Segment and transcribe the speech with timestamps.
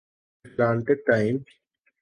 [0.45, 1.35] Atlantic time